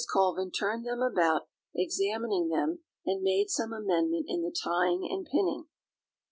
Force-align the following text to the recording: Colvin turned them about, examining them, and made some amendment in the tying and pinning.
Colvin 0.11 0.49
turned 0.49 0.83
them 0.83 0.99
about, 0.99 1.47
examining 1.75 2.49
them, 2.49 2.79
and 3.05 3.21
made 3.21 3.51
some 3.51 3.71
amendment 3.71 4.25
in 4.27 4.41
the 4.41 4.49
tying 4.49 5.07
and 5.07 5.27
pinning. 5.27 5.67